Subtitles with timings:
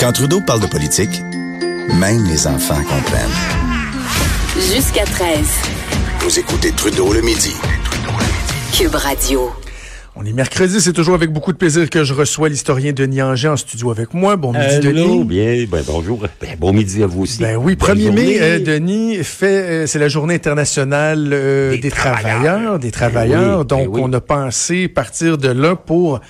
[0.00, 1.22] Quand Trudeau parle de politique,
[1.98, 3.28] même les enfants comprennent.
[4.56, 5.38] Jusqu'à 13.
[6.20, 7.54] Vous écoutez Trudeau le midi.
[8.72, 9.50] Cube Radio.
[10.20, 13.48] On est mercredi, c'est toujours avec beaucoup de plaisir que je reçois l'historien Denis Anger
[13.48, 14.36] en studio avec moi.
[14.36, 15.24] Bon midi, Hello, Denis.
[15.24, 16.24] bien, ben, bonjour.
[16.40, 17.38] Ben, bon midi à vous aussi.
[17.38, 21.78] Ben oui, Bonne 1er mai, euh, Denis, fait, euh, c'est la journée internationale euh, des,
[21.78, 22.78] Des travailleurs, travailleurs.
[22.80, 23.58] des travailleurs.
[23.60, 24.00] oui, ben Donc, oui.
[24.04, 26.20] on a pensé partir de là pour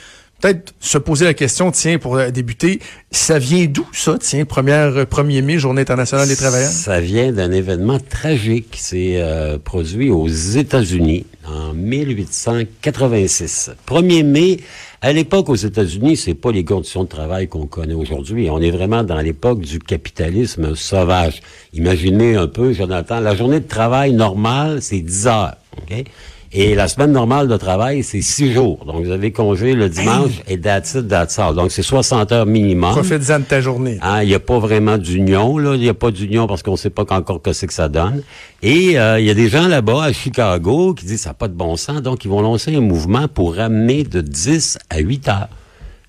[0.40, 4.96] peut-être se poser la question, tiens, pour euh, débuter, ça vient d'où ça, tiens, première,
[4.96, 6.70] euh, 1er mai, journée internationale des travailleurs?
[6.70, 13.72] Ça vient d'un événement tragique qui s'est euh, produit aux États-Unis en 1886.
[13.86, 14.60] 1er mai,
[15.00, 18.48] à l'époque aux États-Unis, c'est pas les conditions de travail qu'on connaît aujourd'hui.
[18.50, 21.40] On est vraiment dans l'époque du capitalisme sauvage.
[21.72, 25.56] Imaginez un peu, Jonathan, la journée de travail normale, c'est 10 heures.
[25.78, 26.04] OK?
[26.52, 28.84] Et la semaine normale de travail, c'est 6 jours.
[28.86, 31.54] Donc, vous avez congé le dimanche et that's it, that's all.
[31.54, 32.92] Donc, c'est 60 heures minimum.
[32.92, 33.98] Profite-en de ta journée.
[34.00, 35.74] Hein, Il n'y a pas vraiment d'union, là.
[35.74, 37.88] Il n'y a pas d'union parce qu'on ne sait pas encore que c'est que ça
[37.88, 38.22] donne.
[38.62, 41.48] Et euh, il y a des gens là-bas, à Chicago, qui disent ça n'a pas
[41.48, 42.00] de bon sens.
[42.00, 45.48] Donc, ils vont lancer un mouvement pour ramener de 10 à 8 heures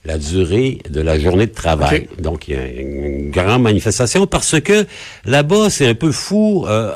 [0.06, 2.08] la durée de la journée de travail.
[2.20, 4.86] Donc, il y a une grande manifestation parce que
[5.26, 6.66] là-bas, c'est un peu fou.
[6.68, 6.92] Euh,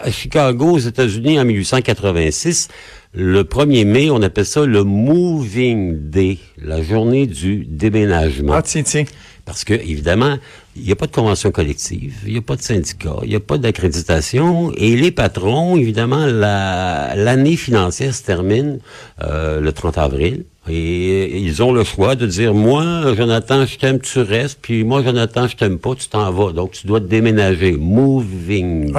[0.00, 2.68] à Chicago, aux États-Unis, en 1886,
[3.14, 8.54] le 1er mai, on appelle ça le Moving Day, la journée du déménagement.
[8.54, 9.04] Ah, tiens, tiens.
[9.48, 10.36] Parce que, évidemment,
[10.76, 13.34] il n'y a pas de convention collective, il n'y a pas de syndicat, il n'y
[13.34, 18.78] a pas d'accréditation, et les patrons, évidemment, la- l'année financière se termine
[19.22, 24.00] euh, le 30 avril, et ils ont le choix de dire, moi, Jonathan, je t'aime,
[24.00, 27.06] tu restes, puis moi, Jonathan, je t'aime pas, tu t'en vas, donc tu dois te
[27.06, 27.72] déménager.
[27.72, 28.92] Moving.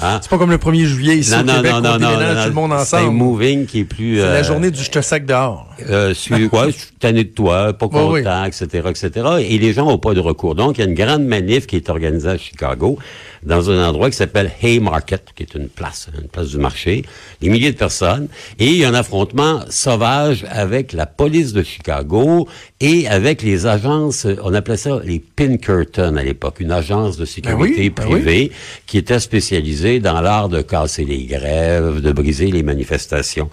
[0.00, 0.18] Hein?
[0.22, 2.96] C'est pas comme le 1er juillet ici au Québec, on déménage tout le monde C'est
[2.96, 3.10] ensemble.
[3.12, 4.16] moving qui est plus...
[4.16, 5.68] C'est la euh, journée du je te sac dehors.
[5.88, 6.14] euh, ouais,
[6.66, 8.22] je suis tanné de toi, pas Ouais, oui.
[8.22, 9.10] content, etc., etc.
[9.40, 10.54] Et les gens n'ont pas de recours.
[10.54, 12.98] Donc, il y a une grande manif qui est organisée à Chicago,
[13.42, 17.04] dans un endroit qui s'appelle Haymarket, qui est une place, une place du marché,
[17.40, 18.28] des milliers de personnes.
[18.58, 22.48] Et il y a un affrontement sauvage avec la police de Chicago
[22.80, 27.80] et avec les agences, on appelait ça les Pinkerton à l'époque, une agence de sécurité
[27.80, 28.10] oui, ben oui.
[28.12, 28.52] privée
[28.86, 33.50] qui était spécialisée dans l'art de casser les grèves, de briser les manifestations.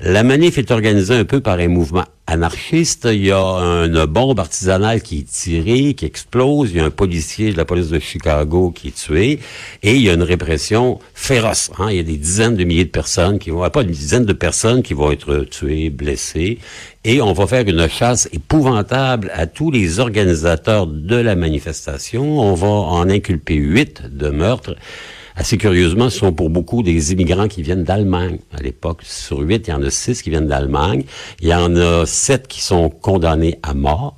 [0.00, 3.06] La manif est organisée un peu par un mouvement anarchiste.
[3.12, 6.72] Il y a une bombe artisanale qui est tirée, qui explose.
[6.72, 9.38] Il y a un policier de la police de Chicago qui est tué.
[9.84, 11.70] Et il y a une répression féroce.
[11.78, 11.86] hein.
[11.90, 14.24] Il y a des dizaines de milliers de personnes qui vont, ah, pas une dizaine
[14.24, 16.58] de personnes qui vont être tuées, blessées.
[17.04, 22.40] Et on va faire une chasse épouvantable à tous les organisateurs de la manifestation.
[22.40, 24.74] On va en inculper huit de meurtres.
[25.36, 28.38] Assez curieusement, ce sont pour beaucoup des immigrants qui viennent d'Allemagne.
[28.56, 31.04] À l'époque, sur huit, il y en a six qui viennent d'Allemagne.
[31.40, 34.16] Il y en a sept qui sont condamnés à mort.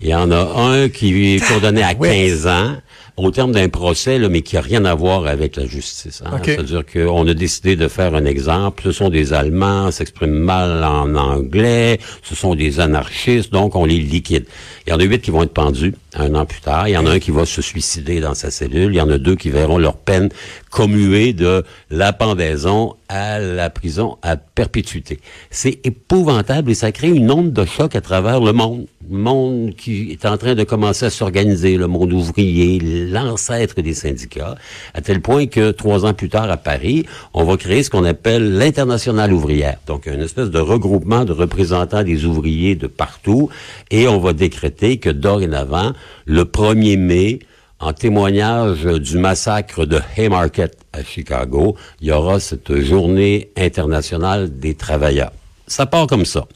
[0.00, 2.28] Il y en a un qui est condamné à ouais.
[2.28, 2.76] 15 ans
[3.16, 6.22] au terme d'un procès, là, mais qui a rien à voir avec la justice.
[6.24, 6.30] hein.
[6.36, 6.44] OK.
[6.46, 8.82] C'est-à-dire qu'on a décidé de faire un exemple.
[8.84, 13.98] Ce sont des Allemands, s'expriment mal en anglais, ce sont des anarchistes, donc on les
[13.98, 14.46] liquide.
[14.86, 16.88] Il y en a huit qui vont être pendus un an plus tard.
[16.88, 18.92] Il y en a un qui va se suicider dans sa cellule.
[18.92, 20.28] Il y en a deux qui verront leur peine
[20.72, 25.20] commuée de la pendaison à la prison à perpétuité.
[25.50, 28.86] C'est épouvantable et ça crée une onde de choc à travers le monde.
[29.08, 33.92] Le monde qui est en train de commencer à s'organiser, le monde ouvrier, l'ancêtre des
[33.92, 34.56] syndicats,
[34.94, 38.04] à tel point que trois ans plus tard à Paris, on va créer ce qu'on
[38.04, 39.76] appelle l'internationale ouvrière.
[39.86, 43.50] Donc, une espèce de regroupement de représentants des ouvriers de partout
[43.90, 45.92] et on va décréter que dorénavant,
[46.24, 47.40] le 1er mai,
[47.82, 54.74] en témoignage du massacre de Haymarket à Chicago, il y aura cette journée internationale des
[54.74, 55.32] travailleurs.
[55.66, 56.46] Ça part comme ça.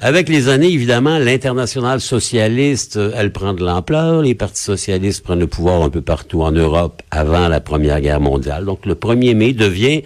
[0.00, 4.22] Avec les années, évidemment, l'internationale socialiste, euh, elle prend de l'ampleur.
[4.22, 8.20] Les partis socialistes prennent le pouvoir un peu partout en Europe avant la Première Guerre
[8.20, 8.64] mondiale.
[8.64, 10.02] Donc, le 1er mai devient,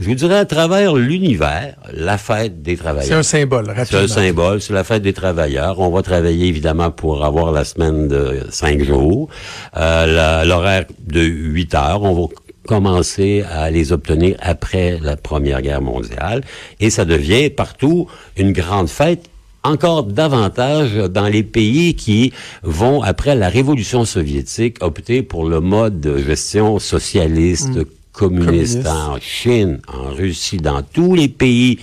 [0.00, 3.06] je vous dirais, à travers l'univers, la fête des travailleurs.
[3.06, 4.00] C'est un symbole, C'est rapidement.
[4.00, 5.78] un symbole, c'est la fête des travailleurs.
[5.78, 9.28] On va travailler évidemment pour avoir la semaine de cinq jours,
[9.76, 12.02] euh, l'horaire de 8 heures.
[12.02, 12.28] On va
[12.66, 16.42] commencer à les obtenir après la Première Guerre mondiale.
[16.80, 18.06] Et ça devient partout
[18.38, 19.28] une grande fête
[19.62, 22.32] encore davantage dans les pays qui
[22.62, 27.78] vont, après la révolution soviétique, opter pour le mode de gestion socialiste,
[28.20, 28.86] communiste, Communiste.
[28.86, 31.78] en Chine, en Russie, dans tous les pays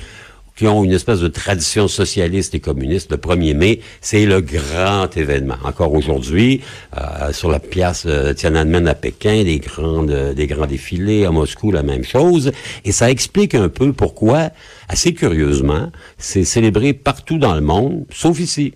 [0.56, 5.16] qui ont une espèce de tradition socialiste et communiste, le 1er mai, c'est le grand
[5.16, 5.58] événement.
[5.64, 6.62] Encore aujourd'hui,
[6.98, 11.32] euh, sur la pièce euh, Tiananmen à Pékin, des, grandes, euh, des grands défilés, à
[11.32, 12.52] Moscou, la même chose.
[12.86, 14.50] Et ça explique un peu pourquoi,
[14.90, 18.74] assez curieusement, c'est célébré partout dans le monde, sauf ici,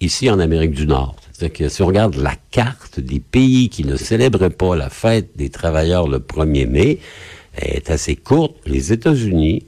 [0.00, 1.21] ici en Amérique du Nord.
[1.48, 5.50] Que si on regarde la carte des pays qui ne célèbrent pas la fête des
[5.50, 6.98] travailleurs le 1er mai,
[7.56, 8.54] elle est assez courte.
[8.66, 9.64] Les États-Unis,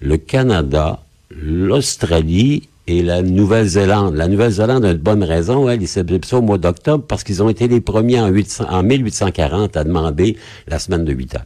[0.00, 4.14] le Canada, l'Australie et la Nouvelle-Zélande.
[4.14, 7.42] La Nouvelle-Zélande a une bonne raison, elle, ils célèbrent ça au mois d'octobre parce qu'ils
[7.42, 10.36] ont été les premiers en, 800 en 1840 à demander
[10.66, 11.44] la semaine de 8 heures.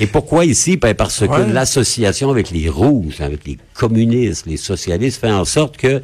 [0.00, 0.76] Et pourquoi ici?
[0.76, 1.52] Ben parce que Ouais.
[1.52, 6.02] l'association avec les rouges, avec les communistes, les socialistes, fait en sorte que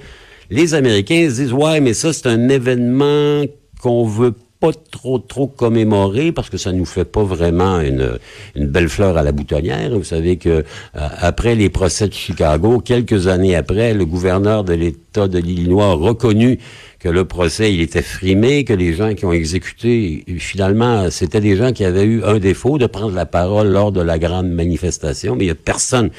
[0.50, 3.44] les Américains se disent, ouais, mais ça, c'est un événement
[3.80, 8.18] qu'on veut pas trop, trop commémorer parce que ça nous fait pas vraiment une,
[8.54, 9.90] une belle fleur à la boutonnière.
[9.90, 10.62] Vous savez que euh,
[10.92, 15.94] après les procès de Chicago, quelques années après, le gouverneur de l'État de l'Illinois a
[15.94, 16.58] reconnu
[16.98, 21.56] que le procès, il était frimé, que les gens qui ont exécuté, finalement, c'était des
[21.56, 25.34] gens qui avaient eu un défaut de prendre la parole lors de la grande manifestation,
[25.34, 26.10] mais il y a personne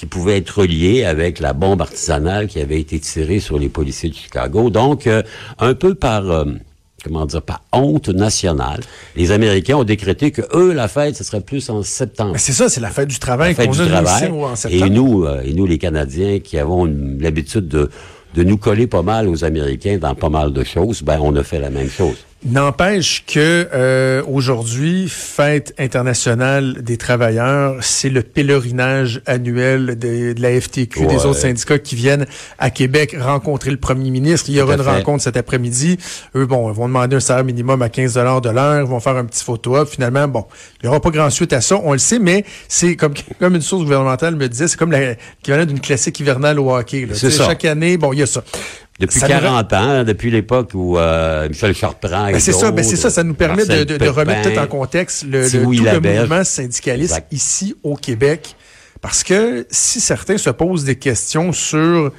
[0.00, 4.08] qui pouvait être relié avec la bombe artisanale qui avait été tirée sur les policiers
[4.08, 4.70] de Chicago.
[4.70, 5.22] Donc, euh,
[5.58, 6.30] un peu par...
[6.30, 6.46] euh,
[7.04, 8.80] comment dire, par honte nationale,
[9.14, 12.36] les Américains ont décrété que eux, la fête, ce serait plus en septembre.
[12.38, 14.30] C'est ça, c'est la fête du travail fête qu'on du a travail.
[14.30, 14.86] en septembre.
[14.86, 17.90] Et nous, euh, et nous, les Canadiens, qui avons l'habitude de,
[18.34, 21.42] de nous coller pas mal aux Américains dans pas mal de choses, ben, on a
[21.42, 22.16] fait la même chose.
[22.42, 30.58] N'empêche que euh, aujourd'hui, fête internationale des travailleurs, c'est le pèlerinage annuel de, de la
[30.58, 32.24] FTQ, des autres syndicats qui viennent
[32.58, 34.48] à Québec rencontrer le premier ministre.
[34.48, 34.90] Il y aura une fait.
[34.90, 35.98] rencontre cet après-midi.
[36.34, 39.16] Eux, bon, ils vont demander un salaire minimum à 15 de l'heure, ils vont faire
[39.16, 39.86] un petit photo-op.
[39.86, 40.46] Finalement, bon,
[40.82, 43.54] il n'y aura pas grand suite à ça, on le sait, mais c'est comme, comme
[43.54, 47.04] une source gouvernementale me disait, c'est comme l'équivalent d'une classique hivernale au hockey.
[47.04, 47.14] là.
[47.14, 47.44] C'est ça.
[47.44, 48.42] Chaque année, bon, il y a ça.
[49.00, 52.28] Depuis Ça nous 40 ans, depuis l'époque où euh, Michel Chartrand...
[52.28, 54.52] et Ben, c'est ça, ben, c'est ça, ça nous permet de, Marcel de- de remettre
[54.52, 57.32] tout en contexte le, tout le mouvement syndicaliste Exact.
[57.32, 58.54] ici au Québec.
[59.00, 62.12] Parce que si certains se posent des questions sur,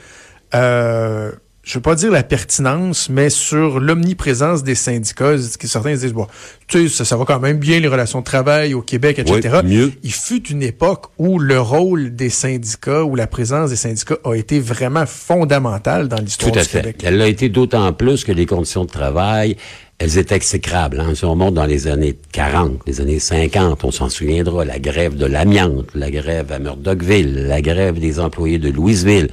[0.55, 1.31] euh,
[1.63, 6.13] je veux pas dire la pertinence, mais sur l'omniprésence des syndicats, que certains se disent,
[6.13, 6.25] bon,
[6.67, 9.59] tu sais, ça, ça va quand même bien les relations de travail au Québec, etc.
[9.63, 9.91] Oui, mieux.
[10.01, 14.33] Il fut une époque où le rôle des syndicats, où la présence des syndicats a
[14.33, 16.79] été vraiment fondamentale dans l'histoire Tout à du fait.
[16.79, 17.01] Québec.
[17.03, 19.55] Elle l'a été d'autant plus que les conditions de travail,
[19.99, 20.99] elles étaient exécrables.
[20.99, 21.13] Hein.
[21.13, 25.15] Si on monte dans les années 40, les années 50, on s'en souviendra, la grève
[25.15, 29.29] de l'amiante, la grève à Murdochville, la grève des employés de Louisville.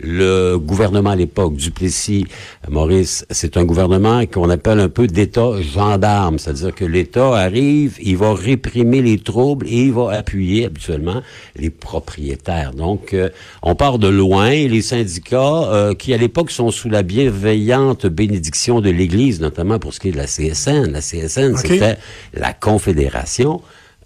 [0.00, 2.26] Le gouvernement à l'époque, Duplessis,
[2.68, 8.16] Maurice, c'est un gouvernement qu'on appelle un peu d'État gendarme, c'est-à-dire que l'État arrive, il
[8.16, 11.22] va réprimer les troubles et il va appuyer habituellement
[11.56, 12.74] les propriétaires.
[12.74, 13.30] Donc, euh,
[13.62, 14.50] on part de loin.
[14.50, 19.94] Les syndicats, euh, qui à l'époque sont sous la bienveillante bénédiction de l'Église, notamment pour
[19.94, 20.92] ce qui est de la CSN.
[20.92, 21.96] La CSN, c'était
[22.34, 23.62] la Confédération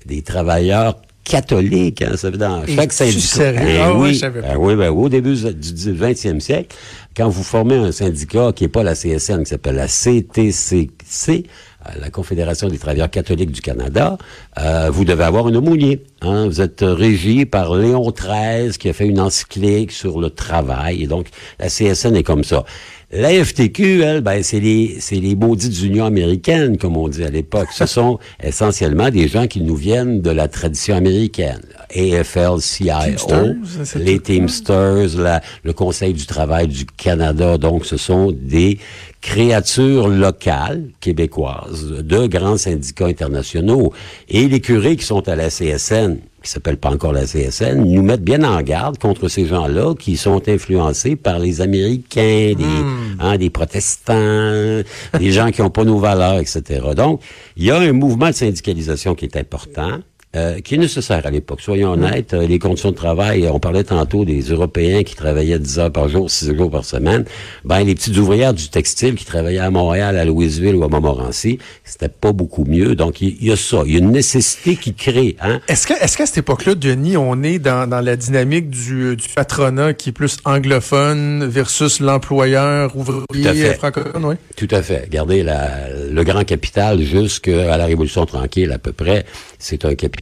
[0.07, 2.03] des travailleurs catholiques.
[2.03, 3.53] Hein, ça veut dans Et chaque syndicat.
[3.53, 4.49] Ben Ah ouais, oui, je savais pas.
[4.49, 6.77] ben oui, ben oui, au début du du 20e siècle,
[7.17, 11.45] quand vous formez un syndicat qui n'est pas la CSN, qui s'appelle la CTCC,
[11.87, 14.19] euh, la Confédération des travailleurs catholiques du Canada,
[14.59, 16.05] euh, vous devez avoir un aumônier.
[16.23, 16.47] Hein?
[16.47, 21.03] Vous êtes régi par Léon XIII qui a fait une encyclique sur le travail.
[21.03, 22.65] Et donc, la CSN est comme ça.
[23.13, 27.29] La FTQ, elle, ben, c'est les, c'est les maudites unions américaines, comme on dit à
[27.31, 27.67] l'époque.
[27.75, 31.61] Ce sont essentiellement des gens qui nous viennent de la tradition américaine.
[31.93, 32.93] AFL-CIO,
[33.27, 34.23] Teamsters, c'est les ça?
[34.23, 37.59] Teamsters, la- le Conseil du travail du Canada.
[37.59, 38.79] Donc, ce sont des
[39.21, 43.93] créatures locales québécoises de grands syndicats internationaux.
[44.29, 48.03] Et les curés qui sont à la CSN, qui s'appelle pas encore la CSN, nous
[48.03, 52.85] mettent bien en garde contre ces gens-là qui sont influencés par les Américains, des,
[53.19, 54.83] hein, des protestants,
[55.19, 56.81] des gens qui n'ont pas nos valeurs, etc.
[56.97, 57.21] Donc,
[57.57, 60.01] il y a un mouvement de syndicalisation qui est important.
[60.37, 61.61] Euh, qui est nécessaire à l'époque.
[61.61, 65.79] Soyons honnêtes, euh, les conditions de travail, on parlait tantôt des Européens qui travaillaient 10
[65.81, 67.25] heures par jour, 6 jours par semaine.
[67.65, 71.59] Ben, les petites ouvrières du textile qui travaillaient à Montréal, à Louisville ou à Montmorency,
[71.85, 72.95] c'était pas beaucoup mieux.
[72.95, 73.83] Donc, il il y, a ça.
[73.87, 75.37] Il y a une nécessité qui crée.
[75.41, 75.61] Hein?
[75.67, 79.29] Est-ce que, est-ce qu'à cette époque-là, Denis, on est dans, dans la dynamique du, du
[79.35, 84.35] patronat qui est plus anglophone versus l'employeur ouvrier francophone, oui?
[84.57, 85.03] Tout à fait.
[85.07, 89.25] Regardez, la, le grand capital jusqu'à la Révolution tranquille à peu près,
[89.59, 90.20] c'est un capital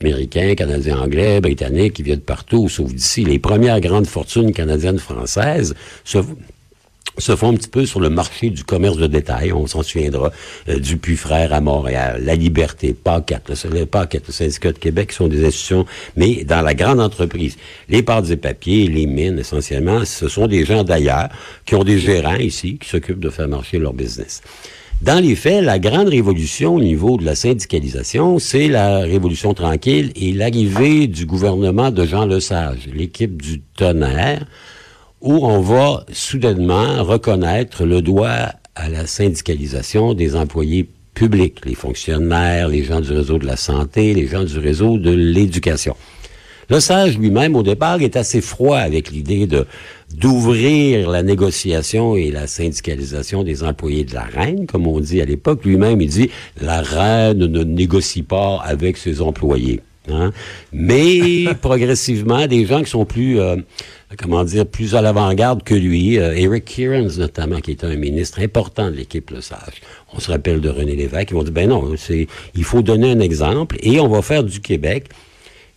[0.00, 3.24] Américains, Canadiens, Anglais, Britanniques, qui viennent partout, sauf d'ici.
[3.24, 5.74] Les premières grandes fortunes canadiennes françaises
[6.04, 6.18] se,
[7.36, 9.52] font un petit peu sur le marché du commerce de détail.
[9.52, 10.30] On s'en souviendra.
[10.68, 15.44] Euh, Dupuis Frères à Montréal, La Liberté, PACAT, le, le syndicat de Québec, sont des
[15.44, 15.84] institutions,
[16.16, 17.56] mais dans la grande entreprise.
[17.88, 21.28] Les pâtes et papiers, les mines, essentiellement, ce sont des gens d'ailleurs
[21.66, 24.42] qui ont des gérants ici, qui s'occupent de faire marcher leur business.
[25.00, 30.10] Dans les faits, la grande révolution au niveau de la syndicalisation, c'est la révolution tranquille
[30.16, 34.44] et l'arrivée du gouvernement de Jean Lesage, l'équipe du tonnerre,
[35.20, 42.66] où on va soudainement reconnaître le droit à la syndicalisation des employés publics, les fonctionnaires,
[42.66, 45.94] les gens du réseau de la santé, les gens du réseau de l'éducation.
[46.70, 49.66] Le sage lui-même, au départ, est assez froid avec l'idée de
[50.14, 55.24] d'ouvrir la négociation et la syndicalisation des employés de la reine, comme on dit à
[55.24, 55.64] l'époque.
[55.64, 59.80] Lui-même, il dit la reine ne négocie pas avec ses employés.
[60.10, 60.32] Hein?
[60.72, 63.56] Mais progressivement, des gens qui sont plus, euh,
[64.18, 68.40] comment dire, plus à l'avant-garde que lui, euh, Eric Kearns notamment, qui est un ministre
[68.40, 69.80] important de l'équipe Le Sage.
[70.14, 73.10] On se rappelle de René Lévesque, ils vont dire, ben non, c'est, il faut donner
[73.10, 75.08] un exemple et on va faire du Québec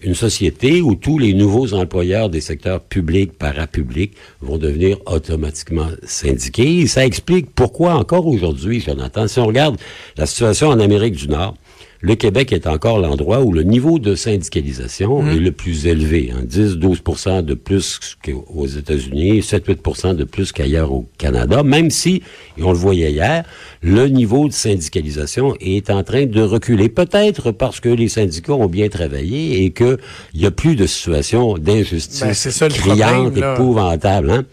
[0.04, 6.80] une société où tous les nouveaux employeurs des secteurs publics, parapublics vont devenir automatiquement syndiqués.
[6.80, 9.78] Et ça explique pourquoi encore aujourd'hui, Jonathan, si on regarde
[10.18, 11.56] la situation en Amérique du Nord,
[12.02, 16.32] le Québec est encore l'endroit où le niveau de syndicalisation est le plus élevé.
[16.34, 22.24] Hein, 10-12% de plus qu'aux États-Unis, 7-8% de plus qu'ailleurs au Canada, même si,
[22.58, 23.44] et on le voyait hier,
[23.84, 26.90] le niveau de syndicalisation est en train de reculer.
[26.90, 29.98] Peut-être parce que les syndicats ont bien travaillé et qu'il
[30.34, 34.32] n'y a plus de situation d'injustice Ben, criante, problème, épouvantable.
[34.32, 34.46] Hein?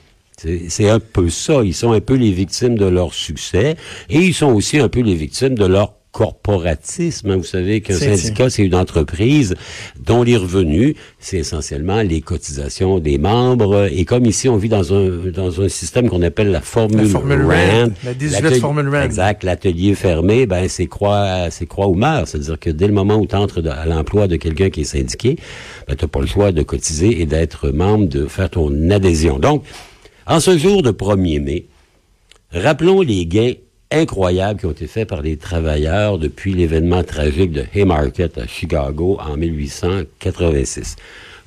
[0.68, 1.64] C'est un peu ça.
[1.64, 3.76] Ils sont un peu les victimes de leur succès
[4.08, 7.30] et ils sont aussi un peu les victimes de leur corporatisme.
[7.30, 7.36] hein.
[7.36, 9.54] Vous savez qu'un syndicat, c'est une entreprise
[10.04, 13.88] dont les revenus, c'est essentiellement les cotisations des membres.
[13.92, 17.08] Et comme ici, on vit dans un, dans un système qu'on appelle la formule, La
[17.08, 17.50] formule Rand.
[17.84, 19.02] Rand, la 18 l'atelier- formule Rand.
[19.02, 19.44] Exact.
[19.44, 22.26] L'atelier fermé, ben, c'est croix, c'est croix ou meurt.
[22.26, 25.36] C'est-à-dire que dès le moment où tu entres à l'emploi de quelqu'un qui est syndiqué,
[25.86, 29.38] ben, tu n'as pas le choix de cotiser et d'être membre, de faire ton adhésion.
[29.38, 29.64] Donc,
[30.26, 31.66] en ce jour de 1er mai,
[32.52, 33.52] rappelons les gains
[33.90, 39.18] incroyables qui ont été faits par les travailleurs depuis l'événement tragique de Haymarket à Chicago
[39.20, 40.96] en 1886.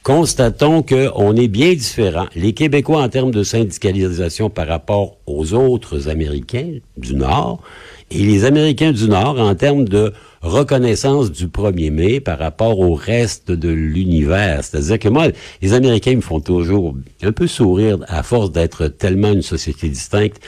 [0.04, 2.26] Constatons qu'on est bien différent.
[2.36, 7.62] Les Québécois, en termes de syndicalisation par rapport aux autres Américains du Nord,
[8.10, 12.96] et les Américains du Nord, en termes de reconnaissance du 1er mai par rapport au
[12.96, 14.64] reste de l'univers.
[14.64, 15.28] C'est-à-dire que moi,
[15.62, 20.42] les Américains me font toujours un peu sourire à force d'être tellement une société distincte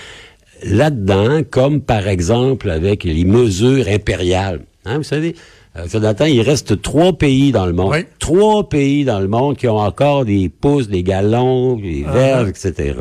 [0.64, 4.62] là-dedans, comme par exemple avec les mesures impériales.
[4.86, 5.36] Hein, vous savez,
[5.76, 7.92] euh, Jonathan, il reste trois pays dans le monde.
[7.92, 8.06] Oui.
[8.20, 12.94] Trois pays dans le monde qui ont encore des pouces, des gallons, des verges, etc.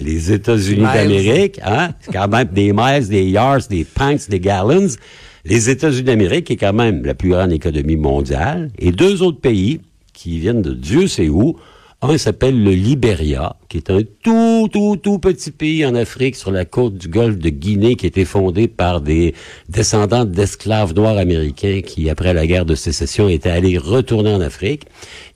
[0.00, 4.88] Les États-Unis d'Amérique, hein, c'est quand même des miles, des yards, des pints, des gallons.
[5.44, 9.40] Les États-Unis d'Amérique, qui est quand même la plus grande économie mondiale, et deux autres
[9.40, 9.80] pays
[10.12, 11.56] qui viennent de Dieu sait où.
[12.06, 16.50] Un s'appelle le Libéria, qui est un tout, tout, tout petit pays en Afrique sur
[16.50, 19.34] la côte du golfe de Guinée, qui a été fondé par des
[19.70, 24.82] descendants d'esclaves noirs américains qui, après la guerre de sécession, étaient allés retourner en Afrique.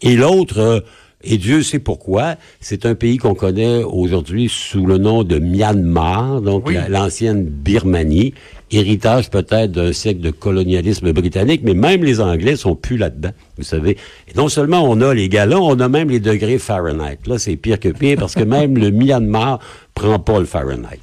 [0.03, 0.85] Et l'autre,
[1.25, 6.41] et Dieu sait pourquoi, c'est un pays qu'on connaît aujourd'hui sous le nom de Myanmar,
[6.43, 6.75] donc Oui.
[6.75, 8.35] la- l'ancienne Birmanie,
[8.71, 13.65] héritage peut-être d'un siècle de colonialisme britannique, mais même les Anglais sont plus là-dedans, vous
[13.65, 13.97] savez.
[14.29, 17.19] Et non seulement on a les galons, on a même les degrés Fahrenheit.
[17.27, 19.59] Là, c'est pire que pire parce que même le Myanmar
[19.95, 21.01] prend pas le Fahrenheit.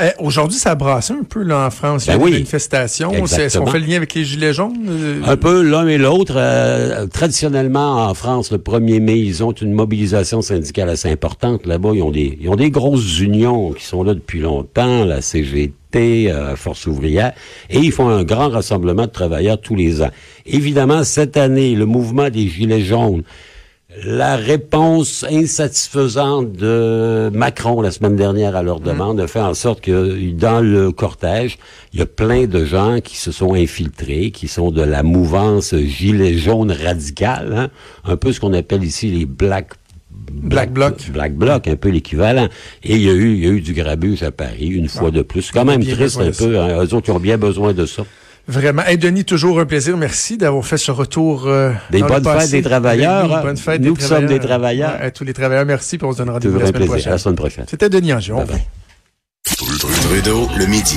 [0.00, 2.06] Euh, Aujourd'hui, ça brasse un peu là, en France.
[2.06, 3.10] Il y a des manifestations.
[3.12, 4.76] Est-ce qu'on fait le lien avec les Gilets jaunes?
[4.88, 6.34] Euh, Un peu l'un et l'autre.
[6.36, 11.66] euh, traditionnellement, en France, le 1er mai, ils ont une mobilisation syndicale assez importante.
[11.66, 15.20] Là-bas, ils ont des, ils ont des grosses unions qui sont là depuis longtemps, la
[15.20, 17.32] CGT, euh, Force ouvrière,
[17.68, 20.10] et ils font un grand rassemblement de travailleurs tous les ans.
[20.46, 23.22] Évidemment, cette année, le mouvement des Gilets jaunes,
[24.04, 29.80] la réponse insatisfaisante de Macron la semaine dernière à leur demande a fait en sorte
[29.80, 31.58] que dans le cortège,
[31.92, 35.74] il y a plein de gens qui se sont infiltrés, qui sont de la mouvance
[35.74, 37.68] gilet jaune radical, hein,
[38.04, 39.72] un peu ce qu'on appelle ici les black
[40.30, 41.10] Black Bloc.
[41.10, 42.48] Black Bloc, un peu l'équivalent.
[42.84, 45.10] Et il y a eu, il y a eu du grabuge à Paris, une fois
[45.10, 45.42] de plus.
[45.42, 46.58] C'est quand même triste un peu.
[46.58, 46.84] Hein.
[46.84, 48.04] Eux autres, ils ont bien besoin de ça.
[48.48, 48.82] Vraiment.
[48.82, 49.96] Hey, Denis, toujours un plaisir.
[49.98, 51.46] Merci d'avoir fait ce retour.
[51.46, 52.40] euh, Des dans le bonnes passé.
[52.40, 54.94] fêtes des travailleurs, Oui, bonnes fêtes Nous des qui sommes des travailleurs.
[54.98, 55.98] Ouais, à tous les travailleurs, merci.
[55.98, 56.92] Puis on se donne rendez-vous la semaine plaisir.
[56.92, 57.18] À la prochaine.
[57.18, 57.64] semaine prochaine.
[57.68, 58.38] C'était Denis Angion.
[58.38, 58.64] Bye bye.
[60.00, 60.96] Trudeau le midi.